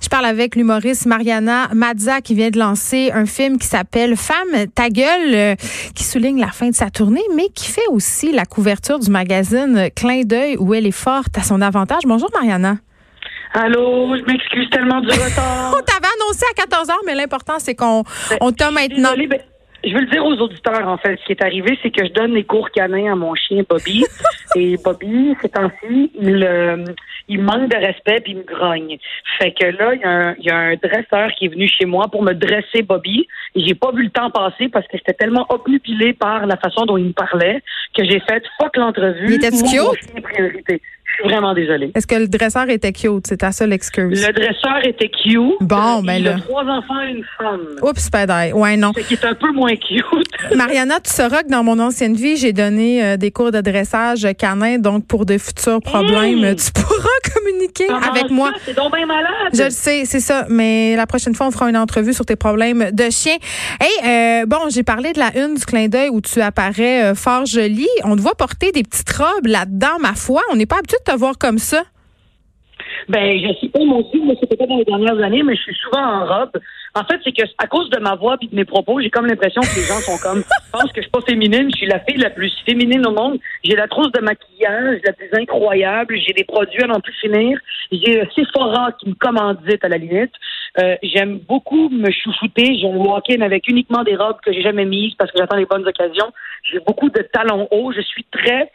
Je 0.00 0.08
parle 0.08 0.26
avec 0.26 0.56
l'humoriste 0.56 1.06
Mariana 1.06 1.68
Mazza 1.74 2.20
qui 2.20 2.34
vient 2.34 2.50
de 2.50 2.58
lancer 2.58 3.10
un 3.12 3.26
film 3.26 3.58
qui 3.58 3.66
s'appelle 3.66 4.16
Femme 4.16 4.66
ta 4.74 4.88
gueule, 4.90 5.34
euh, 5.34 5.54
qui 5.94 6.04
souligne 6.04 6.40
la 6.40 6.48
fin 6.48 6.70
de 6.70 6.74
sa 6.74 6.88
tournée, 6.90 7.22
mais 7.34 7.48
qui 7.54 7.70
fait 7.70 7.86
aussi 7.90 8.32
la 8.32 8.44
couverture 8.46 8.98
du 9.00 9.10
magazine 9.10 9.90
Clin 9.94 10.22
d'œil 10.22 10.56
où 10.58 10.72
elle 10.72 10.86
est 10.86 10.92
forte 10.92 11.36
à 11.36 11.42
son 11.42 11.60
avantage. 11.60 12.02
Bonjour 12.06 12.30
Mariana. 12.32 12.76
Allô, 13.54 14.14
je 14.16 14.22
m'excuse 14.30 14.68
tellement 14.70 15.00
du 15.00 15.08
retard. 15.10 15.74
on 15.76 15.82
t'avait 15.82 16.12
annoncé 16.22 16.44
à 16.50 16.54
14 16.54 16.88
h 16.88 16.92
mais 17.06 17.14
l'important 17.14 17.54
c'est 17.58 17.74
qu'on 17.74 18.04
on 18.40 18.52
t'a 18.52 18.70
maintenant. 18.70 19.10
Désolée, 19.10 19.26
ben, 19.26 19.40
je 19.84 19.92
veux 19.92 20.00
le 20.00 20.06
dire 20.06 20.24
aux 20.24 20.34
auditeurs, 20.34 20.86
en 20.88 20.98
fait. 20.98 21.18
Ce 21.20 21.24
qui 21.26 21.32
est 21.32 21.42
arrivé, 21.42 21.78
c'est 21.82 21.90
que 21.90 22.04
je 22.04 22.12
donne 22.12 22.34
les 22.34 22.44
cours 22.44 22.70
canins 22.70 23.12
à 23.12 23.14
mon 23.14 23.34
chien 23.34 23.62
Bobby. 23.68 24.04
et 24.56 24.76
Bobby, 24.76 25.34
ces 25.40 25.48
temps-ci, 25.48 26.10
il, 26.20 26.44
euh, 26.44 26.84
il 27.28 27.42
manque 27.42 27.70
de 27.70 27.76
respect 27.76 28.20
puis 28.22 28.32
il 28.32 28.38
me 28.38 28.42
grogne. 28.42 28.98
Fait 29.38 29.52
que 29.52 29.66
là, 29.66 29.94
il 29.94 30.00
y, 30.00 30.04
a 30.04 30.10
un, 30.10 30.34
il 30.38 30.44
y 30.44 30.50
a 30.50 30.56
un 30.56 30.74
dresseur 30.74 31.30
qui 31.38 31.46
est 31.46 31.48
venu 31.48 31.68
chez 31.68 31.84
moi 31.84 32.08
pour 32.08 32.22
me 32.22 32.32
dresser 32.32 32.82
Bobby. 32.82 33.28
Et 33.54 33.66
j'ai 33.66 33.74
pas 33.74 33.92
vu 33.92 34.04
le 34.04 34.10
temps 34.10 34.30
passer 34.30 34.68
parce 34.68 34.86
que 34.88 34.98
j'étais 34.98 35.14
tellement 35.14 35.46
obnubilée 35.48 36.12
par 36.12 36.46
la 36.46 36.56
façon 36.56 36.84
dont 36.84 36.96
il 36.96 37.06
me 37.06 37.12
parlait 37.12 37.62
que 37.96 38.04
j'ai 38.04 38.20
fait 38.20 38.42
fuck 38.60 38.76
l'entrevue. 38.76 39.38
Il 39.40 39.50
mon 39.52 39.92
cute? 39.94 40.80
Suis 41.22 41.28
vraiment 41.28 41.54
désolée. 41.54 41.90
Est-ce 41.94 42.06
que 42.06 42.14
le 42.14 42.28
dresseur 42.28 42.68
était 42.70 42.92
cute? 42.92 43.26
C'est 43.26 43.38
ta 43.38 43.52
seule 43.52 43.72
excuse. 43.72 44.26
Le 44.26 44.32
dresseur 44.32 44.78
était 44.84 45.08
cute. 45.08 45.56
Bon, 45.60 46.02
ben 46.02 46.14
il 46.14 46.24
là. 46.24 46.36
a 46.36 46.40
trois 46.40 46.64
enfants 46.64 47.00
et 47.06 47.10
une 47.12 47.24
femme. 47.38 47.60
Oups, 47.82 48.10
pédale. 48.10 48.54
Ouais, 48.54 48.76
non. 48.76 48.92
Qu'il 48.92 49.18
est 49.18 49.24
un 49.24 49.34
peu 49.34 49.52
moins 49.52 49.74
cute. 49.76 50.04
Mariana, 50.56 51.00
tu 51.00 51.10
sauras 51.10 51.42
que 51.42 51.48
dans 51.48 51.62
mon 51.64 51.78
ancienne 51.78 52.14
vie, 52.14 52.36
j'ai 52.36 52.52
donné 52.52 53.02
euh, 53.04 53.16
des 53.16 53.30
cours 53.30 53.50
de 53.52 53.60
dressage 53.60 54.26
canin, 54.38 54.78
donc 54.78 55.06
pour 55.06 55.26
de 55.26 55.38
futurs 55.38 55.80
problèmes, 55.80 56.44
Hey! 56.44 56.56
tu 56.56 56.72
pourras 56.72 57.08
communiquer 57.34 57.86
Comment 57.86 58.00
avec 58.00 58.28
ça? 58.28 58.34
moi. 58.34 58.52
C'est 58.64 58.76
donc 58.76 58.94
bien 58.94 59.06
malade. 59.06 59.28
Je 59.52 59.62
le 59.64 59.70
sais, 59.70 60.04
c'est 60.04 60.20
ça. 60.20 60.46
Mais 60.48 60.96
la 60.96 61.06
prochaine 61.06 61.34
fois, 61.34 61.46
on 61.46 61.50
fera 61.50 61.68
une 61.68 61.76
entrevue 61.76 62.12
sur 62.12 62.24
tes 62.26 62.36
problèmes 62.36 62.90
de 62.92 63.10
chien. 63.10 63.36
Hey, 63.80 64.42
euh, 64.42 64.46
bon, 64.46 64.58
j'ai 64.70 64.82
parlé 64.82 65.12
de 65.12 65.18
la 65.18 65.36
une 65.36 65.54
du 65.54 65.64
clin 65.64 65.88
d'œil 65.88 66.08
où 66.10 66.20
tu 66.20 66.40
apparais 66.40 67.04
euh, 67.04 67.14
fort 67.14 67.46
jolie. 67.46 67.88
On 68.04 68.16
te 68.16 68.20
voit 68.20 68.34
porter 68.34 68.72
des 68.72 68.82
petites 68.82 69.10
robes 69.12 69.46
là-dedans, 69.46 69.98
ma 70.00 70.14
foi. 70.14 70.42
On 70.52 70.56
n'est 70.56 70.66
pas 70.66 70.76
habitué 70.78 70.96
de 70.98 71.04
te 71.08 71.16
voir 71.16 71.38
comme 71.38 71.58
ça? 71.58 71.84
Ben, 73.08 73.38
je 73.40 73.52
suis 73.54 73.68
pas 73.68 73.82
moi 73.84 73.98
aussi, 73.98 74.18
moi, 74.18 74.34
c'était 74.40 74.56
pas 74.56 74.66
dans 74.66 74.76
les 74.76 74.84
dernières 74.84 75.18
années, 75.22 75.42
mais 75.42 75.56
je 75.56 75.62
suis 75.62 75.74
souvent 75.76 76.04
en 76.04 76.26
robe. 76.26 76.52
En 76.94 77.04
fait, 77.04 77.20
c'est 77.24 77.32
que 77.32 77.42
à 77.58 77.66
cause 77.66 77.88
de 77.90 77.98
ma 78.00 78.16
voix 78.16 78.36
et 78.42 78.46
de 78.46 78.54
mes 78.54 78.64
propos, 78.64 79.00
j'ai 79.00 79.08
comme 79.08 79.26
l'impression 79.26 79.62
que 79.62 79.76
les 79.76 79.86
gens 79.86 80.00
sont 80.00 80.18
comme 80.18 80.42
pensent 80.72 80.92
que 80.92 81.00
je 81.00 81.02
suis 81.02 81.10
pas 81.10 81.20
féminine. 81.22 81.70
Je 81.72 81.76
suis 81.76 81.86
la 81.86 82.00
fille 82.00 82.18
la 82.18 82.30
plus 82.30 82.52
féminine 82.66 83.06
au 83.06 83.12
monde. 83.12 83.38
J'ai 83.64 83.76
la 83.76 83.88
trousse 83.88 84.12
de 84.12 84.20
maquillage 84.20 85.00
la 85.04 85.12
plus 85.12 85.28
incroyable. 85.32 86.18
J'ai 86.18 86.34
des 86.34 86.44
produits 86.44 86.82
à 86.82 86.86
n'en 86.86 87.00
plus 87.00 87.14
finir. 87.14 87.58
J'ai 87.92 88.22
Sephora 88.34 88.92
qui 89.00 89.08
me 89.08 89.14
commandite 89.14 89.82
à 89.84 89.88
la 89.88 89.96
limite. 89.96 90.32
Euh, 90.80 90.96
J'aime 91.02 91.38
beaucoup 91.48 91.88
me 91.88 92.10
chouchouter. 92.10 92.76
J'ai 92.80 92.86
un 92.88 92.96
walk-in 92.96 93.40
avec 93.40 93.66
uniquement 93.68 94.04
des 94.04 94.16
robes 94.16 94.36
que 94.44 94.52
j'ai 94.52 94.62
jamais 94.62 94.84
mises 94.84 95.14
parce 95.18 95.30
que 95.32 95.38
j'attends 95.38 95.56
les 95.56 95.66
bonnes 95.66 95.86
occasions. 95.86 96.32
J'ai 96.70 96.80
beaucoup 96.86 97.08
de 97.10 97.22
talons 97.32 97.66
hauts. 97.70 97.92
Je 97.92 98.00
suis 98.02 98.24
très 98.30 98.70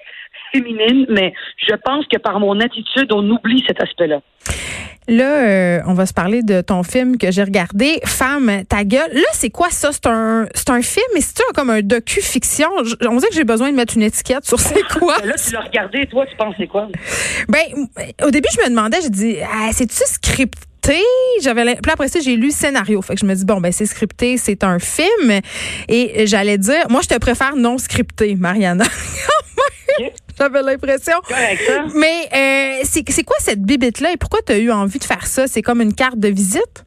féminine, 0.51 1.06
mais 1.09 1.34
je 1.57 1.75
pense 1.84 2.06
que 2.07 2.18
par 2.18 2.40
mon 2.40 2.59
attitude, 2.59 3.12
on 3.12 3.28
oublie 3.29 3.63
cet 3.68 3.81
aspect-là. 3.81 4.22
Là, 5.09 5.44
euh, 5.44 5.79
on 5.85 5.94
va 5.94 6.06
se 6.06 6.13
parler 6.13 6.44
de 6.44 6.62
ton 6.62 6.81
film 6.84 7.18
que 7.18 7.29
j'ai 7.29 7.44
regardé, 7.44 8.00
Femme, 8.06 8.63
ta 8.69 8.85
gueule. 8.85 9.12
Là, 9.12 9.28
c'est 9.34 9.50
quoi 9.50 9.69
ça? 9.69 9.91
C'est 9.91 10.07
un, 10.07 10.45
c'est 10.56 10.69
un 10.69 10.81
film, 10.81 11.06
mais 11.13 11.19
c'est 11.19 11.44
comme 11.53 11.69
un 11.69 11.81
docu-fiction? 11.81 12.69
Je- 12.85 12.95
On 13.09 13.18
dirait 13.18 13.28
que 13.29 13.35
j'ai 13.35 13.44
besoin 13.44 13.69
de 13.72 13.75
mettre 13.75 13.97
une 13.97 14.03
étiquette 14.03 14.45
sur 14.45 14.59
c'est 14.59 14.81
quoi. 15.00 15.18
Ben 15.19 15.28
là, 15.28 15.34
tu 15.35 15.51
l'as 15.53 15.59
regardé, 15.62 16.06
toi, 16.06 16.25
tu 16.25 16.35
penses 16.38 16.56
c'est 16.57 16.68
quoi? 16.68 16.88
Ben, 17.50 17.59
au 18.25 18.31
début, 18.31 18.47
je 18.56 18.63
me 18.63 18.69
demandais, 18.69 18.97
j'ai 19.01 19.09
dit, 19.09 19.35
ah, 19.44 19.69
c'est-tu 19.73 20.03
scripté? 20.06 20.62
J'avais, 21.41 21.75
puis 21.75 21.91
après 21.91 22.07
ça, 22.07 22.19
j'ai 22.19 22.35
lu 22.35 22.51
scénario. 22.51 23.01
Fait 23.01 23.16
que 23.16 23.19
je 23.21 23.25
me 23.25 23.33
dis, 23.33 23.45
bon, 23.45 23.59
ben, 23.61 23.71
c'est 23.71 23.85
scripté, 23.85 24.38
c'est 24.38 24.63
un 24.63 24.79
film. 24.79 25.39
Et 25.89 26.25
j'allais 26.27 26.57
dire, 26.57 26.89
moi, 26.89 27.01
je 27.03 27.07
te 27.09 27.17
préfère 27.19 27.55
non 27.55 27.77
scripté, 27.77 28.35
Mariana. 28.35 28.85
J'avais 30.38 30.61
l'impression. 30.63 31.17
Ça? 31.27 31.85
Mais 31.95 32.27
euh, 32.33 32.81
c'est 32.83 33.07
c'est 33.09 33.23
quoi 33.23 33.35
cette 33.39 33.61
bibite-là 33.61 34.13
et 34.13 34.17
pourquoi 34.17 34.39
tu 34.45 34.51
as 34.53 34.57
eu 34.57 34.71
envie 34.71 34.97
de 34.97 35.03
faire 35.03 35.27
ça? 35.27 35.45
C'est 35.45 35.61
comme 35.61 35.81
une 35.81 35.94
carte 35.94 36.17
de 36.17 36.29
visite? 36.29 36.85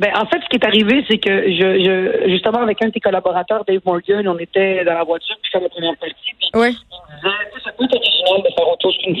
Ben, 0.00 0.10
en 0.16 0.26
fait, 0.26 0.38
ce 0.42 0.48
qui 0.48 0.56
est 0.56 0.66
arrivé, 0.66 1.04
c'est 1.08 1.18
que 1.18 1.30
je, 1.30 1.84
je, 2.26 2.30
justement, 2.30 2.58
avec 2.62 2.82
un 2.82 2.88
de 2.88 2.92
tes 2.92 3.00
collaborateurs, 3.00 3.64
Dave 3.66 3.80
Morgan, 3.84 4.26
on 4.26 4.38
était 4.38 4.84
dans 4.84 4.94
la 4.94 5.04
voiture, 5.04 5.36
puis 5.42 5.50
faire 5.52 5.60
la 5.60 5.68
première 5.68 5.96
partie, 5.96 6.14
puis 6.38 6.50
Oui. 6.54 6.76
il 6.90 7.14
me 7.14 7.20
disait, 7.20 7.36
tu 7.52 7.58
sais, 7.58 7.64
ça 7.64 7.72
peut 7.72 7.84
être 7.84 7.94
original 7.94 8.42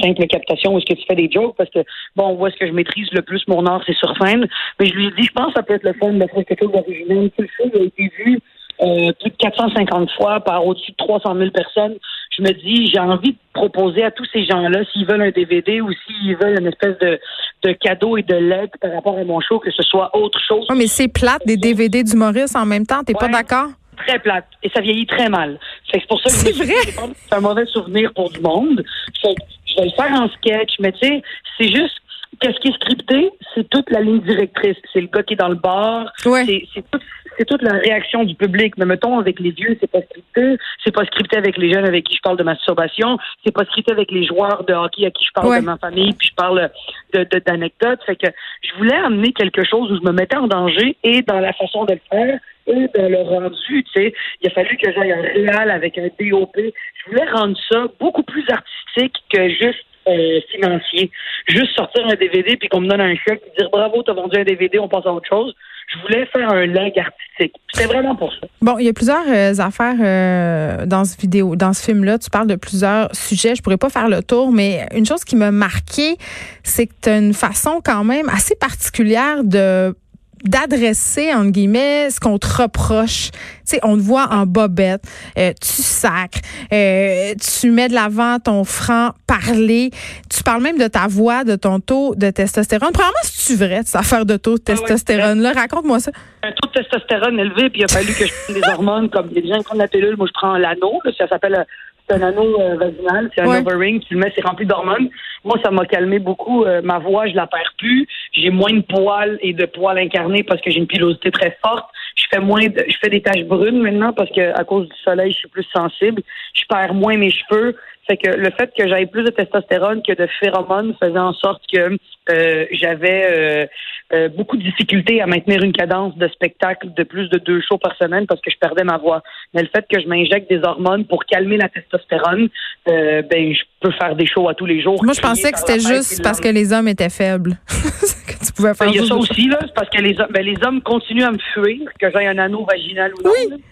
simple 0.00 0.26
captation 0.26 0.74
où 0.74 0.78
est-ce 0.78 0.86
que 0.86 0.98
tu 0.98 1.06
fais 1.06 1.14
des 1.14 1.30
jokes, 1.30 1.56
parce 1.56 1.70
que, 1.70 1.80
bon, 2.16 2.34
où 2.34 2.46
est-ce 2.46 2.56
que 2.56 2.66
je 2.66 2.72
maîtrise 2.72 3.08
le 3.12 3.22
plus 3.22 3.42
mon 3.48 3.66
art, 3.66 3.82
c'est 3.86 3.96
sur 3.96 4.14
scène. 4.16 4.46
Mais 4.80 4.86
je 4.86 4.94
lui 4.94 5.06
ai 5.06 5.10
dit, 5.10 5.24
je 5.24 5.32
pense 5.32 5.48
que 5.48 5.52
ça 5.54 5.62
peut 5.62 5.74
être 5.74 5.84
le 5.84 5.94
fun 5.94 6.12
de 6.12 6.26
faire 6.26 6.44
quelque 6.44 6.64
chose 6.64 6.72
d'original. 6.72 7.30
Tu 7.36 7.42
Le 7.42 7.48
film 7.48 7.70
a 7.74 7.84
été 7.84 8.12
vu 8.18 8.38
euh, 8.82 9.12
plus 9.20 9.30
de 9.30 9.36
450 9.36 10.10
fois 10.12 10.40
par 10.40 10.66
au-dessus 10.66 10.92
de 10.92 10.96
300 10.96 11.36
000 11.36 11.50
personnes. 11.50 11.96
Je 12.36 12.42
me 12.42 12.50
dis, 12.50 12.90
j'ai 12.92 13.00
envie 13.00 13.32
de 13.32 13.38
proposer 13.52 14.02
à 14.02 14.10
tous 14.10 14.26
ces 14.32 14.44
gens-là, 14.44 14.80
s'ils 14.92 15.06
veulent 15.06 15.22
un 15.22 15.30
DVD 15.30 15.80
ou 15.80 15.90
s'ils 15.92 16.36
veulent 16.36 16.58
une 16.58 16.66
espèce 16.66 16.98
de, 16.98 17.20
de 17.62 17.72
cadeau 17.72 18.16
et 18.16 18.22
de 18.22 18.34
leg 18.34 18.70
par 18.80 18.92
rapport 18.92 19.18
à 19.18 19.24
mon 19.24 19.40
show, 19.40 19.58
que 19.58 19.70
ce 19.70 19.82
soit 19.82 20.16
autre 20.16 20.40
chose. 20.46 20.66
Oui, 20.70 20.76
mais 20.78 20.86
c'est 20.86 21.08
plate 21.08 21.46
des 21.46 21.56
DVD 21.56 22.02
d'humoristes 22.02 22.56
en 22.56 22.66
même 22.66 22.86
temps. 22.86 23.04
T'es 23.04 23.12
pas 23.12 23.28
d'accord? 23.28 23.68
très 24.06 24.18
plate 24.18 24.46
et 24.62 24.70
ça 24.74 24.80
vieillit 24.80 25.06
très 25.06 25.28
mal. 25.28 25.58
C'est 25.90 26.04
pour 26.06 26.20
ça 26.20 26.28
que 26.28 26.52
C'est 26.54 27.34
un 27.34 27.40
mauvais 27.40 27.66
souvenir 27.66 28.12
pour 28.14 28.30
du 28.30 28.40
monde. 28.40 28.82
Fait 29.20 29.34
je 29.72 29.82
vais 29.82 29.88
le 29.88 29.92
faire 29.92 30.20
en 30.20 30.28
sketch, 30.30 30.74
mais 30.80 30.92
tu 30.92 31.06
sais, 31.06 31.22
c'est 31.58 31.68
juste 31.68 31.96
qu'est-ce 32.40 32.58
qui 32.60 32.68
est 32.68 32.74
scripté, 32.74 33.30
c'est 33.54 33.68
toute 33.70 33.88
la 33.90 34.00
ligne 34.00 34.20
directrice. 34.20 34.76
C'est 34.92 35.00
le 35.00 35.06
gars 35.08 35.22
qui 35.22 35.34
est 35.34 35.36
dans 35.36 35.48
le 35.48 35.54
bar, 35.56 36.12
Ouais. 36.26 36.44
c'est 36.46 36.62
c'est 36.74 36.90
tout- 36.90 36.98
c'est 37.42 37.46
toute 37.46 37.62
la 37.62 37.72
réaction 37.78 38.22
du 38.22 38.34
public. 38.36 38.74
Mais 38.78 38.84
mettons, 38.84 39.18
avec 39.18 39.40
les 39.40 39.50
vieux, 39.50 39.76
c'est 39.80 39.90
pas 39.90 40.00
scripté. 40.02 40.56
C'est 40.84 40.94
pas 40.94 41.04
scripté 41.06 41.36
avec 41.36 41.56
les 41.58 41.72
jeunes 41.72 41.84
avec 41.86 42.04
qui 42.04 42.14
je 42.16 42.20
parle 42.22 42.36
de 42.36 42.44
masturbation. 42.44 43.18
C'est 43.44 43.52
pas 43.52 43.64
scripté 43.64 43.90
avec 43.92 44.10
les 44.12 44.24
joueurs 44.24 44.64
de 44.64 44.72
hockey 44.72 45.06
à 45.06 45.10
qui 45.10 45.24
je 45.24 45.32
parle 45.32 45.48
Ouais. 45.48 45.60
de 45.60 45.64
ma 45.66 45.76
famille, 45.78 46.12
puis 46.12 46.28
je 46.28 46.34
parle 46.34 46.70
de 47.14 47.24
de- 47.24 47.38
d'anecdotes. 47.44 48.00
Fait 48.06 48.16
que 48.16 48.28
je 48.62 48.74
voulais 48.78 48.94
amener 48.94 49.32
quelque 49.32 49.64
chose 49.64 49.90
où 49.90 49.96
je 49.96 50.02
me 50.02 50.12
mettais 50.12 50.36
en 50.36 50.46
danger 50.46 50.96
et 51.02 51.22
dans 51.22 51.40
la 51.40 51.52
façon 51.52 51.84
de 51.84 51.94
le 51.94 52.00
faire 52.10 52.38
et 52.68 52.86
dans 52.96 53.08
le 53.08 53.18
rendu, 53.22 53.56
tu 53.84 53.92
sais. 53.92 54.14
Il 54.40 54.46
a 54.46 54.50
fallu 54.50 54.76
que 54.76 54.92
j'aille 54.92 55.10
un 55.12 55.20
réal 55.22 55.70
avec 55.70 55.98
un 55.98 56.08
DOP. 56.20 56.56
Je 56.56 57.10
voulais 57.10 57.28
rendre 57.32 57.56
ça 57.70 57.86
beaucoup 57.98 58.22
plus 58.22 58.44
artistique 58.50 59.16
que 59.32 59.48
juste 59.48 59.84
euh, 60.08 60.40
financier. 60.50 61.10
Juste 61.48 61.74
sortir 61.76 62.04
un 62.06 62.14
DVD 62.14 62.56
puis 62.56 62.68
qu'on 62.68 62.80
me 62.80 62.88
donne 62.88 63.00
un 63.00 63.14
chèque 63.14 63.42
et 63.46 63.58
dire 63.60 63.70
bravo, 63.70 64.02
t'as 64.02 64.12
vendu 64.14 64.36
un 64.38 64.44
DVD, 64.44 64.78
on 64.80 64.88
passe 64.88 65.06
à 65.06 65.12
autre 65.12 65.28
chose. 65.28 65.54
Je 65.88 66.00
voulais 66.00 66.26
faire 66.26 66.50
un 66.50 66.66
leg 66.66 66.98
artistique. 66.98 67.54
C'était 67.72 67.86
vraiment 67.86 68.14
pour 68.16 68.32
ça. 68.32 68.46
Bon, 68.60 68.78
il 68.78 68.86
y 68.86 68.88
a 68.88 68.92
plusieurs 68.92 69.24
euh, 69.28 69.54
affaires 69.58 69.96
euh, 70.00 70.86
dans 70.86 71.04
ce 71.04 71.16
vidéo, 71.18 71.56
dans 71.56 71.72
ce 71.72 71.84
film-là. 71.84 72.18
Tu 72.18 72.30
parles 72.30 72.46
de 72.46 72.56
plusieurs 72.56 73.14
sujets. 73.14 73.54
Je 73.54 73.62
pourrais 73.62 73.76
pas 73.76 73.90
faire 73.90 74.08
le 74.08 74.22
tour, 74.22 74.52
mais 74.52 74.86
une 74.94 75.06
chose 75.06 75.24
qui 75.24 75.36
m'a 75.36 75.50
marqué, 75.50 76.16
c'est 76.62 76.86
que 76.86 76.94
tu 77.02 77.10
une 77.10 77.34
façon 77.34 77.80
quand 77.84 78.04
même 78.04 78.28
assez 78.28 78.54
particulière 78.54 79.44
de 79.44 79.94
d'adresser 80.44 81.32
entre 81.32 81.50
guillemets 81.50 82.10
ce 82.10 82.20
qu'on 82.20 82.38
te 82.38 82.46
reproche. 82.62 83.30
Tu 83.30 83.76
sais, 83.76 83.80
on 83.82 83.96
te 83.96 84.02
voit 84.02 84.26
en 84.30 84.44
bobette, 84.46 85.02
euh, 85.38 85.52
tu 85.60 85.82
sacres, 85.82 86.40
euh, 86.72 87.32
tu 87.60 87.70
mets 87.70 87.88
de 87.88 87.94
l'avant 87.94 88.38
ton 88.38 88.64
franc 88.64 89.10
parler, 89.26 89.90
tu 90.34 90.42
parles 90.42 90.62
même 90.62 90.78
de 90.78 90.88
ta 90.88 91.06
voix, 91.08 91.44
de 91.44 91.56
ton 91.56 91.78
taux 91.80 92.14
de 92.16 92.30
testostérone. 92.30 92.90
Premièrement, 92.92 93.14
c'est-tu 93.22 93.56
vrai, 93.58 93.80
cette 93.84 93.96
affaire 93.96 94.26
de 94.26 94.36
taux 94.36 94.56
de 94.56 94.62
Ah 94.66 94.72
ouais, 94.72 94.76
testostérone-là? 94.78 95.52
Raconte-moi 95.52 96.00
ça. 96.00 96.10
Un 96.42 96.50
taux 96.52 96.68
de 96.68 96.72
testostérone 96.80 97.38
élevé, 97.38 97.70
puis 97.70 97.80
il 97.80 97.84
a 97.84 97.88
fallu 97.88 98.12
que 98.12 98.26
je 98.26 98.32
prenne 98.44 98.60
des 98.60 98.68
hormones, 98.68 99.10
comme 99.10 99.28
les 99.32 99.46
gens 99.48 99.58
qui 99.58 99.64
prennent 99.64 99.78
la 99.78 99.88
pilule, 99.88 100.16
moi 100.16 100.26
je 100.26 100.32
prends 100.32 100.56
l'anneau, 100.58 100.98
là, 101.04 101.12
ça 101.16 101.28
s'appelle 101.28 101.54
euh, 101.54 101.64
c'est 102.08 102.16
un 102.16 102.22
anneau 102.22 102.60
euh, 102.60 102.76
vaginal, 102.76 103.30
c'est 103.34 103.42
un 103.42 103.46
Ouais. 103.48 103.58
overing, 103.58 104.00
tu 104.00 104.14
le 104.14 104.20
mets, 104.20 104.32
c'est 104.34 104.44
rempli 104.44 104.66
d'hormones. 104.66 105.08
Moi, 105.44 105.56
ça 105.64 105.70
m'a 105.70 105.86
calmé 105.86 106.18
beaucoup. 106.18 106.64
euh, 106.64 106.80
ma 106.82 106.98
voix, 106.98 107.26
je 107.28 107.34
la 107.34 107.46
perds 107.46 107.74
plus. 107.78 108.06
J'ai 108.32 108.50
moins 108.50 108.72
de 108.72 108.80
poils 108.80 109.38
et 109.42 109.52
de 109.52 109.66
poils 109.66 109.98
incarnés 109.98 110.42
parce 110.42 110.60
que 110.60 110.70
j'ai 110.70 110.78
une 110.78 110.86
pilosité 110.86 111.30
très 111.30 111.56
forte. 111.64 111.88
Je 112.16 112.24
fais 112.30 112.40
moins, 112.40 112.66
de, 112.66 112.84
je 112.88 112.96
fais 113.02 113.10
des 113.10 113.20
taches 113.20 113.44
brunes 113.44 113.80
maintenant 113.80 114.12
parce 114.12 114.30
que 114.30 114.58
à 114.58 114.64
cause 114.64 114.88
du 114.88 114.96
soleil, 115.04 115.32
je 115.32 115.38
suis 115.38 115.48
plus 115.48 115.66
sensible. 115.74 116.22
Je 116.54 116.62
perds 116.68 116.94
moins 116.94 117.16
mes 117.16 117.30
cheveux. 117.30 117.76
Fait 118.06 118.16
que 118.16 118.30
le 118.30 118.50
fait 118.50 118.72
que 118.76 118.88
j'avais 118.88 119.06
plus 119.06 119.22
de 119.22 119.30
testostérone 119.30 120.02
que 120.02 120.12
de 120.12 120.26
phéromones 120.40 120.94
faisait 121.00 121.18
en 121.18 121.32
sorte 121.34 121.62
que 121.72 121.96
euh, 122.30 122.66
j'avais 122.70 123.26
euh, 123.30 123.66
euh, 124.12 124.28
beaucoup 124.28 124.56
de 124.56 124.62
difficultés 124.62 125.20
à 125.20 125.26
maintenir 125.26 125.62
une 125.62 125.72
cadence 125.72 126.16
de 126.16 126.28
spectacle 126.28 126.92
de 126.94 127.02
plus 127.02 127.28
de 127.30 127.38
deux 127.38 127.60
shows 127.60 127.78
par 127.78 127.96
semaine 127.96 128.26
parce 128.26 128.40
que 128.40 128.50
je 128.50 128.56
perdais 128.58 128.84
ma 128.84 128.98
voix. 128.98 129.22
Mais 129.54 129.62
le 129.62 129.68
fait 129.74 129.84
que 129.90 130.00
je 130.00 130.06
m'injecte 130.06 130.48
des 130.48 130.60
hormones 130.62 131.04
pour 131.06 131.24
calmer 131.24 131.56
la 131.56 131.68
testostérone, 131.68 132.48
ben 132.86 133.54
je 133.54 133.62
peux 133.80 133.92
faire 133.92 134.14
des 134.14 134.26
shows 134.26 134.48
à 134.48 134.54
tous 134.54 134.66
les 134.66 134.80
jours. 134.82 135.02
Moi, 135.04 135.14
je 135.14 135.20
pensais 135.20 135.50
que 135.50 135.58
c'était 135.58 135.80
juste 135.80 136.22
parce 136.22 136.40
que 136.40 136.48
les 136.48 136.72
hommes 136.72 136.88
étaient 136.88 137.10
faibles. 137.10 137.56
que 138.26 138.44
tu 138.44 138.52
pouvais 138.52 138.74
faire 138.74 138.86
ben, 138.86 138.92
Il 138.94 139.00
y 139.00 139.04
a 139.04 139.06
ça 139.06 139.16
aussi 139.16 139.48
là, 139.48 139.58
parce 139.74 139.88
que 139.90 140.00
les 140.00 140.18
hommes, 140.20 140.28
ben, 140.30 140.44
les 140.44 140.56
hommes 140.64 140.80
continuent 140.82 141.24
à 141.24 141.32
me 141.32 141.38
fuir, 141.52 141.88
que 141.98 142.06
j'ai 142.10 142.26
un 142.26 142.38
anneau 142.38 142.64
vaginal 142.64 143.12
ou 143.18 143.22
non. 143.22 143.30
Oui. 143.36 143.62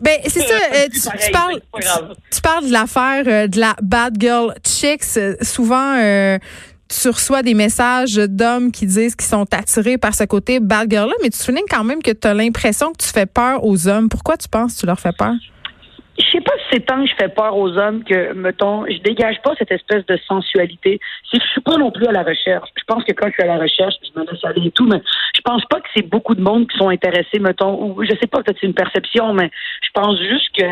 Ben 0.00 0.18
c'est 0.24 0.40
ça. 0.40 0.54
tu, 0.92 1.32
parles, 1.32 1.60
tu, 2.30 2.40
parles 2.40 2.66
de 2.66 2.72
l'affaire 2.72 3.48
de 3.48 3.60
la 3.60 3.69
bad 3.82 4.14
girl 4.20 4.54
chicks. 4.64 5.18
Souvent, 5.42 5.96
euh, 5.96 6.38
tu 6.88 7.08
reçois 7.08 7.42
des 7.42 7.54
messages 7.54 8.16
d'hommes 8.16 8.72
qui 8.72 8.86
disent 8.86 9.14
qu'ils 9.14 9.28
sont 9.28 9.46
attirés 9.54 9.98
par 9.98 10.14
ce 10.14 10.24
côté 10.24 10.60
bad 10.60 10.90
girl-là, 10.90 11.14
mais 11.22 11.30
tu 11.30 11.38
soulignes 11.38 11.68
quand 11.70 11.84
même 11.84 12.02
que 12.02 12.10
tu 12.10 12.26
as 12.26 12.34
l'impression 12.34 12.92
que 12.92 12.98
tu 12.98 13.08
fais 13.08 13.26
peur 13.26 13.64
aux 13.64 13.86
hommes. 13.86 14.08
Pourquoi 14.08 14.36
tu 14.36 14.48
penses 14.48 14.74
que 14.74 14.80
tu 14.80 14.86
leur 14.86 14.98
fais 14.98 15.12
peur? 15.16 15.34
Je 16.18 16.24
sais 16.32 16.40
pas 16.42 16.52
si 16.58 16.64
c'est 16.72 16.86
tant 16.86 17.02
que 17.02 17.08
je 17.08 17.14
fais 17.18 17.28
peur 17.28 17.56
aux 17.56 17.78
hommes 17.78 18.04
que, 18.04 18.34
mettons, 18.34 18.84
je 18.86 18.98
dégage 18.98 19.36
pas 19.42 19.54
cette 19.58 19.70
espèce 19.70 20.04
de 20.04 20.18
sensualité. 20.28 21.00
C'est 21.30 21.38
que 21.38 21.44
je 21.44 21.50
suis 21.50 21.60
pas 21.62 21.78
non 21.78 21.90
plus 21.90 22.06
à 22.06 22.12
la 22.12 22.22
recherche. 22.22 22.68
Je 22.76 22.84
pense 22.86 23.04
que 23.04 23.12
quand 23.12 23.28
je 23.28 23.32
suis 23.32 23.42
à 23.42 23.46
la 23.46 23.58
recherche, 23.58 23.94
je 24.02 24.20
me 24.20 24.26
laisse 24.26 24.44
aller 24.44 24.66
et 24.66 24.70
tout, 24.70 24.86
mais 24.86 25.00
je 25.34 25.40
pense 25.40 25.64
pas 25.70 25.80
que 25.80 25.88
c'est 25.96 26.06
beaucoup 26.06 26.34
de 26.34 26.42
monde 26.42 26.68
qui 26.68 26.76
sont 26.76 26.88
intéressés, 26.88 27.38
mettons, 27.38 27.82
ou 27.82 28.04
je 28.04 28.10
sais 28.20 28.26
pas, 28.26 28.42
peut-être 28.42 28.58
c'est 28.60 28.66
une 28.66 28.74
perception, 28.74 29.32
mais 29.32 29.50
je 29.82 29.88
pense 29.94 30.18
juste 30.18 30.50
que 30.58 30.64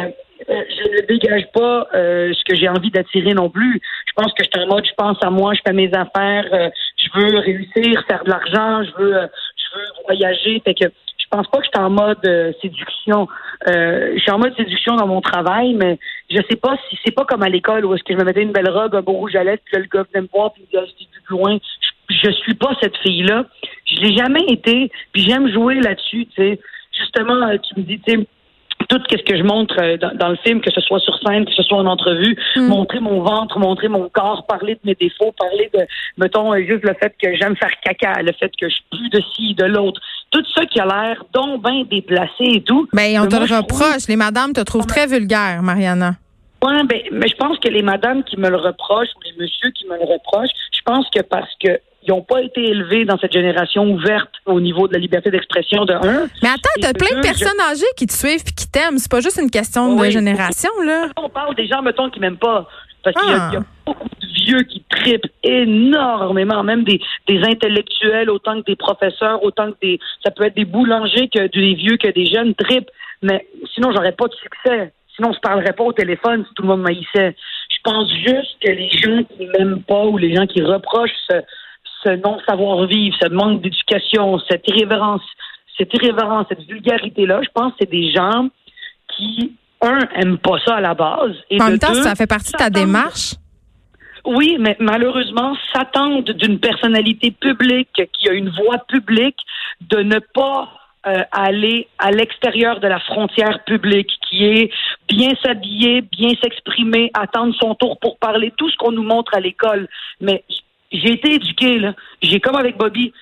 euh, 0.48 0.62
je 0.68 0.88
ne 0.90 1.06
dégage 1.06 1.46
pas 1.52 1.86
euh, 1.94 2.32
ce 2.32 2.44
que 2.44 2.56
j'ai 2.56 2.68
envie 2.68 2.90
d'attirer 2.90 3.34
non 3.34 3.50
plus. 3.50 3.80
Je 4.06 4.12
pense 4.14 4.32
que 4.34 4.44
je 4.44 4.48
suis 4.52 4.64
en 4.64 4.68
mode, 4.68 4.86
je 4.86 4.94
pense 4.96 5.18
à 5.22 5.30
moi, 5.30 5.54
je 5.54 5.60
fais 5.66 5.72
mes 5.72 5.92
affaires, 5.92 6.46
euh, 6.52 6.70
je 6.96 7.08
veux 7.18 7.38
réussir, 7.38 8.04
faire 8.06 8.22
de 8.24 8.30
l'argent, 8.30 8.84
je 8.84 9.02
veux, 9.02 9.12
je 9.12 9.78
veux 9.78 9.86
voyager. 10.06 10.62
Fait 10.64 10.74
que 10.74 10.84
je 10.84 11.26
pense 11.30 11.46
pas 11.48 11.58
que 11.58 11.64
je 11.64 11.70
suis 11.74 11.84
en 11.84 11.90
mode 11.90 12.54
séduction. 12.62 13.28
je 13.66 14.18
suis 14.18 14.30
en 14.30 14.38
mode 14.38 14.56
séduction 14.56 14.96
dans 14.96 15.06
mon 15.06 15.20
travail, 15.20 15.74
mais 15.74 15.98
je 16.30 16.38
sais 16.48 16.56
pas 16.56 16.76
si 16.88 16.98
c'est 17.04 17.14
pas 17.14 17.24
comme 17.24 17.42
à 17.42 17.48
l'école 17.48 17.84
où 17.84 17.94
est-ce 17.94 18.02
que 18.04 18.14
je 18.14 18.18
me 18.18 18.24
mettais 18.24 18.42
une 18.42 18.52
belle 18.52 18.70
robe, 18.70 18.94
un 18.94 19.02
beau 19.02 19.12
rouge 19.12 19.36
à 19.36 19.44
lèvres, 19.44 19.60
puis 19.64 19.76
le 19.76 19.88
gars 19.88 20.06
venait 20.10 20.22
me 20.22 20.28
voir, 20.32 20.52
puis 20.52 20.64
il 20.72 20.78
me 20.78 20.86
dit, 20.86 21.08
du 21.12 21.20
plus 21.26 21.36
loin. 21.36 21.58
Je, 22.08 22.16
je 22.24 22.30
suis 22.30 22.54
pas 22.54 22.70
cette 22.80 22.96
fille-là. 22.98 23.44
Je 23.84 24.00
l'ai 24.00 24.16
jamais 24.16 24.44
été, 24.48 24.90
puis 25.12 25.22
j'aime 25.22 25.52
jouer 25.52 25.74
là-dessus, 25.80 26.26
tu 26.26 26.42
sais. 26.42 26.60
Justement, 26.98 27.56
tu 27.58 27.78
me 27.78 27.84
dis, 27.84 28.00
tu 28.00 28.12
sais, 28.12 28.26
tout 28.88 29.00
ce 29.10 29.22
que 29.22 29.36
je 29.36 29.42
montre 29.42 29.76
euh, 29.80 29.96
dans, 29.96 30.28
le 30.28 30.36
film, 30.36 30.60
que 30.60 30.70
ce 30.70 30.80
soit 30.80 30.98
sur 31.00 31.18
scène, 31.20 31.44
que 31.44 31.52
ce 31.52 31.62
soit 31.62 31.78
en 31.78 31.86
entrevue, 31.86 32.36
hmm. 32.56 32.68
montrer 32.68 33.00
mon 33.00 33.20
ventre, 33.20 33.58
montrer 33.58 33.88
mon 33.88 34.08
corps, 34.08 34.46
parler 34.46 34.74
de 34.74 34.80
mes 34.84 34.94
défauts, 34.94 35.32
parler 35.38 35.70
de, 35.74 35.80
mettons, 36.16 36.54
euh, 36.54 36.64
juste 36.66 36.84
le 36.84 36.94
fait 36.94 37.14
que 37.22 37.36
j'aime 37.36 37.54
faire 37.56 37.70
caca, 37.82 38.22
le 38.22 38.32
fait 38.32 38.50
que 38.58 38.68
je 38.68 38.74
suis 38.74 38.84
plus 38.90 39.10
de 39.10 39.22
ci, 39.34 39.54
de 39.54 39.64
l'autre. 39.64 40.00
Tout 40.30 40.44
ça 40.54 40.64
qui 40.64 40.80
a 40.80 40.86
l'air 40.86 41.22
donc 41.32 41.62
bien 41.62 41.84
déplacé 41.90 42.44
et 42.44 42.62
tout. 42.62 42.88
Ben, 42.92 43.20
on 43.20 43.26
te 43.26 43.36
le 43.36 43.56
reproche. 43.56 44.08
Les 44.08 44.16
madames 44.16 44.52
te 44.52 44.60
trouvent 44.62 44.86
très 44.86 45.06
vulgaire, 45.06 45.62
Mariana. 45.62 46.14
Oui, 46.62 46.72
ben, 46.86 47.00
mais 47.12 47.28
je 47.28 47.36
pense 47.36 47.58
que 47.58 47.68
les 47.68 47.82
madames 47.82 48.24
qui 48.24 48.38
me 48.38 48.48
le 48.48 48.56
reprochent 48.56 49.08
ou 49.16 49.20
les 49.24 49.44
messieurs 49.44 49.70
qui 49.70 49.86
me 49.86 49.96
le 49.96 50.04
reprochent, 50.04 50.50
je 50.72 50.80
pense 50.84 51.06
que 51.14 51.20
parce 51.22 51.50
que 51.62 51.78
ils 52.08 52.12
n'ont 52.12 52.22
pas 52.22 52.40
été 52.40 52.64
élevés 52.64 53.04
dans 53.04 53.18
cette 53.18 53.32
génération 53.32 53.84
ouverte 53.84 54.30
au 54.46 54.60
niveau 54.60 54.88
de 54.88 54.94
la 54.94 54.98
liberté 54.98 55.30
d'expression 55.30 55.84
de 55.84 55.92
un. 55.92 56.26
Mais 56.42 56.48
attends, 56.48 56.80
t'as 56.80 56.94
plein 56.94 57.16
de 57.16 57.20
personnes 57.20 57.60
âgées 57.70 57.84
qui 57.98 58.06
te 58.06 58.14
suivent 58.14 58.40
et 58.40 58.52
qui 58.52 58.66
t'aiment. 58.66 58.96
C'est 58.96 59.10
pas 59.10 59.20
juste 59.20 59.38
une 59.40 59.50
question 59.50 59.94
de 59.94 60.04
génération, 60.10 60.70
là. 60.86 61.08
On 61.16 61.28
parle 61.28 61.54
des 61.54 61.66
gens, 61.66 61.82
mettons, 61.82 62.08
qui 62.08 62.18
m'aiment 62.18 62.38
pas. 62.38 62.66
Parce 63.04 63.14
qu'il 63.14 63.30
y, 63.30 63.34
a 63.34 63.50
ah. 63.52 63.62
beaucoup 63.84 64.08
de 64.08 64.26
vieux 64.26 64.62
qui 64.62 64.82
tripent 64.88 65.30
énormément, 65.42 66.64
même 66.64 66.82
des, 66.84 67.00
des 67.28 67.40
intellectuels 67.42 68.30
autant 68.30 68.60
que 68.60 68.66
des 68.66 68.76
professeurs, 68.76 69.42
autant 69.44 69.70
que 69.72 69.76
des. 69.82 70.00
Ça 70.24 70.30
peut 70.30 70.44
être 70.44 70.56
des 70.56 70.64
boulangers 70.64 71.28
que 71.28 71.46
des 71.46 71.74
vieux 71.74 71.98
que 71.98 72.08
des 72.08 72.24
jeunes 72.24 72.54
tripent. 72.54 72.90
Mais 73.20 73.46
sinon, 73.74 73.92
j'aurais 73.94 74.12
pas 74.12 74.28
de 74.28 74.34
succès. 74.34 74.92
Sinon, 75.14 75.30
on 75.30 75.34
se 75.34 75.40
parlerait 75.40 75.74
pas 75.74 75.84
au 75.84 75.92
téléphone 75.92 76.44
si 76.48 76.54
tout 76.54 76.62
le 76.62 76.68
monde 76.68 76.82
m'haïssait. 76.82 77.36
Je 77.70 77.78
pense 77.84 78.10
juste 78.10 78.56
que 78.62 78.70
les 78.70 78.88
gens 78.90 79.22
qui 79.24 79.46
m'aiment 79.46 79.82
pas 79.82 80.06
ou 80.06 80.16
les 80.16 80.34
gens 80.34 80.46
qui 80.46 80.62
reprochent 80.62 81.10
ce 81.28 81.42
non-savoir-vivre, 82.06 83.16
ce 83.20 83.28
manque 83.28 83.62
d'éducation, 83.62 84.38
cette 84.48 84.68
irrévérence, 84.68 85.22
cette 85.76 85.92
irrévérence, 85.94 86.46
cette 86.48 86.66
vulgarité-là, 86.66 87.40
je 87.42 87.48
pense 87.54 87.72
que 87.72 87.78
c'est 87.80 87.90
des 87.90 88.12
gens 88.12 88.48
qui, 89.16 89.52
un, 89.80 90.00
aiment 90.14 90.38
pas 90.38 90.58
ça 90.64 90.76
à 90.76 90.80
la 90.80 90.94
base. 90.94 91.36
Et 91.50 91.60
en 91.60 91.66
même 91.66 91.78
temps, 91.78 91.94
ça 91.94 92.14
fait 92.14 92.26
partie 92.26 92.52
de 92.52 92.58
ta 92.58 92.70
démarche. 92.70 93.34
Oui, 94.24 94.56
mais 94.58 94.76
malheureusement, 94.80 95.56
s'attendent 95.72 96.30
d'une 96.32 96.58
personnalité 96.58 97.30
publique 97.30 98.02
qui 98.12 98.28
a 98.28 98.32
une 98.32 98.50
voix 98.50 98.78
publique 98.88 99.38
de 99.80 99.98
ne 100.02 100.18
pas 100.34 100.68
euh, 101.06 101.22
aller 101.30 101.88
à 101.98 102.10
l'extérieur 102.10 102.80
de 102.80 102.88
la 102.88 102.98
frontière 102.98 103.62
publique, 103.64 104.10
qui 104.28 104.44
est 104.44 104.70
bien 105.08 105.30
s'habiller, 105.42 106.02
bien 106.02 106.30
s'exprimer, 106.42 107.10
attendre 107.14 107.54
son 107.58 107.74
tour 107.76 107.98
pour 108.00 108.18
parler, 108.18 108.52
tout 108.56 108.68
ce 108.68 108.76
qu'on 108.76 108.92
nous 108.92 109.04
montre 109.04 109.32
à 109.34 109.40
l'école. 109.40 109.88
Mais 110.20 110.44
j'ai 110.90 111.12
été 111.12 111.34
éduquée, 111.34 111.78
là. 111.78 111.94
J'ai 112.22 112.40
comme 112.40 112.56
avec 112.56 112.76
Bobby. 112.76 113.12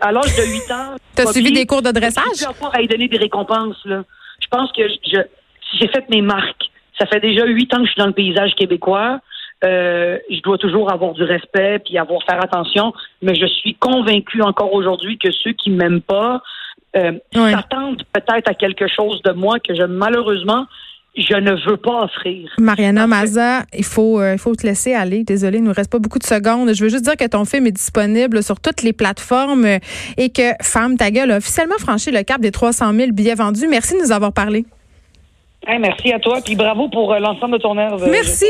à 0.00 0.12
l'âge 0.12 0.36
de 0.36 0.66
8 0.66 0.72
ans. 0.72 0.96
T'as 1.14 1.26
suivi 1.32 1.52
des 1.52 1.66
cours 1.66 1.82
de 1.82 1.90
dressage? 1.90 2.24
J'ai 2.38 2.46
à 2.46 2.82
y 2.82 2.86
donner 2.86 3.08
des 3.08 3.18
récompenses, 3.18 3.80
là. 3.84 4.04
Je 4.40 4.46
pense 4.48 4.72
que 4.72 4.82
je, 4.88 5.20
j'ai 5.78 5.88
fait 5.88 6.08
mes 6.10 6.22
marques. 6.22 6.70
Ça 6.98 7.06
fait 7.06 7.20
déjà 7.20 7.46
huit 7.46 7.72
ans 7.74 7.78
que 7.78 7.86
je 7.86 7.92
suis 7.92 8.00
dans 8.00 8.06
le 8.06 8.12
paysage 8.12 8.54
québécois. 8.54 9.20
Euh, 9.62 10.18
je 10.30 10.40
dois 10.40 10.56
toujours 10.56 10.90
avoir 10.90 11.12
du 11.12 11.22
respect 11.22 11.80
puis 11.80 11.98
avoir 11.98 12.22
faire 12.24 12.42
attention, 12.42 12.94
mais 13.20 13.34
je 13.34 13.46
suis 13.46 13.74
convaincue 13.74 14.42
encore 14.42 14.72
aujourd'hui 14.72 15.18
que 15.18 15.30
ceux 15.30 15.52
qui 15.52 15.70
m'aiment 15.70 16.00
pas 16.00 16.42
euh, 16.96 17.12
s'attendent 17.34 18.02
peut-être 18.12 18.48
à 18.48 18.54
quelque 18.54 18.86
chose 18.88 19.20
de 19.22 19.32
moi 19.32 19.58
que 19.60 19.74
je 19.74 19.82
malheureusement 19.82 20.66
je 21.16 21.34
ne 21.34 21.52
veux 21.68 21.76
pas 21.76 22.04
offrir. 22.04 22.50
Mariana 22.58 23.06
Maza, 23.06 23.64
il 23.76 23.84
faut, 23.84 24.20
euh, 24.20 24.34
il 24.34 24.38
faut 24.38 24.54
te 24.54 24.66
laisser 24.66 24.94
aller. 24.94 25.24
Désolée, 25.24 25.58
il 25.58 25.64
nous 25.64 25.72
reste 25.72 25.90
pas 25.90 25.98
beaucoup 25.98 26.18
de 26.18 26.24
secondes. 26.24 26.72
Je 26.72 26.82
veux 26.82 26.88
juste 26.88 27.04
dire 27.04 27.16
que 27.16 27.26
ton 27.26 27.44
film 27.44 27.66
est 27.66 27.72
disponible 27.72 28.42
sur 28.42 28.60
toutes 28.60 28.82
les 28.82 28.92
plateformes 28.92 29.66
et 30.16 30.30
que 30.30 30.52
Femme 30.62 30.96
ta 30.96 31.10
gueule 31.10 31.32
a 31.32 31.38
officiellement 31.38 31.78
franchi 31.78 32.10
le 32.10 32.22
cap 32.22 32.40
des 32.40 32.52
300 32.52 32.92
000 32.92 33.12
billets 33.12 33.34
vendus. 33.34 33.66
Merci 33.68 33.94
de 33.94 34.00
nous 34.00 34.12
avoir 34.12 34.32
parlé. 34.32 34.64
merci 35.66 36.12
à 36.12 36.20
toi, 36.20 36.38
puis 36.44 36.54
bravo 36.54 36.88
pour 36.88 37.12
euh, 37.12 37.18
l'ensemble 37.18 37.54
de 37.54 37.62
ton 37.62 37.76
œuvre. 37.76 38.06
Merci. 38.08 38.46